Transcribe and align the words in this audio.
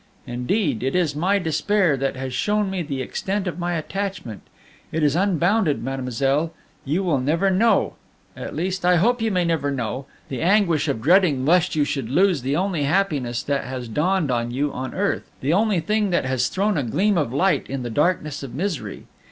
Indeed, 0.25 0.81
it 0.81 0.95
is 0.95 1.15
my 1.15 1.37
despair 1.37 1.95
that 1.95 2.15
has 2.15 2.33
shown 2.33 2.71
me 2.71 2.81
the 2.81 3.03
extent 3.03 3.45
of 3.45 3.59
my 3.59 3.75
attachment 3.75 4.41
it 4.91 5.03
is 5.03 5.15
unbounded. 5.15 5.83
Mademoiselle, 5.83 6.53
you 6.83 7.03
will 7.03 7.19
never 7.19 7.51
know 7.51 7.93
at 8.35 8.55
least, 8.55 8.83
I 8.83 8.95
hope 8.95 9.21
you 9.21 9.29
may 9.29 9.45
never 9.45 9.69
know 9.69 10.07
the 10.27 10.41
anguish 10.41 10.87
of 10.87 11.03
dreading 11.03 11.45
lest 11.45 11.75
you 11.75 11.83
should 11.85 12.09
lose 12.09 12.41
the 12.41 12.55
only 12.55 12.81
happiness 12.85 13.43
that 13.43 13.65
has 13.65 13.87
dawned 13.87 14.31
on 14.31 14.49
you 14.49 14.73
on 14.73 14.95
earth, 14.95 15.29
the 15.39 15.53
only 15.53 15.79
thing 15.79 16.09
that 16.09 16.25
has 16.25 16.47
thrown 16.49 16.77
a 16.77 16.83
gleam 16.83 17.15
of 17.15 17.31
light 17.31 17.69
in 17.69 17.83
the 17.83 17.91
darkness 17.91 18.41
of 18.41 18.55
misery. 18.55 19.05